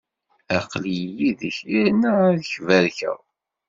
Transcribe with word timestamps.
Aql-i 0.57 0.97
yid-k, 1.17 1.57
yerna 1.71 2.11
ad 2.29 2.41
k-barkeɣ. 2.51 3.17